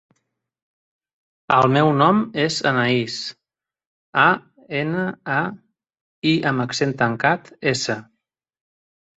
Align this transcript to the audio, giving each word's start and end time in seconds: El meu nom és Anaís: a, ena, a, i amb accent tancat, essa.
El 1.57 1.67
meu 1.75 1.89
nom 1.97 2.23
és 2.45 2.57
Anaís: 2.71 3.17
a, 4.23 4.25
ena, 4.81 5.05
a, 5.37 5.39
i 6.31 6.35
amb 6.53 6.67
accent 6.67 6.97
tancat, 7.05 7.53
essa. 7.75 8.01